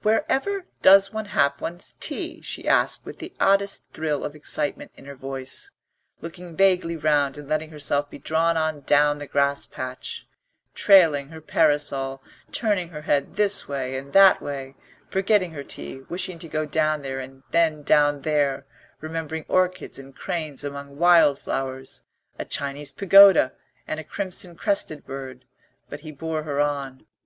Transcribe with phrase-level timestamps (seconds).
[0.00, 5.04] "Wherever does one have one's tea?" she asked with the oddest thrill of excitement in
[5.04, 5.72] her voice,
[6.22, 10.02] looking vaguely round and letting herself be drawn on down the grass path,
[10.74, 14.74] trailing her parasol, turning her head this way and that way,
[15.10, 18.64] forgetting her tea, wishing to go down there and then down there,
[19.02, 22.00] remembering orchids and cranes among wild flowers,
[22.38, 23.52] a Chinese pagoda
[23.86, 25.44] and a crimson crested bird;
[25.90, 27.04] but he bore her on.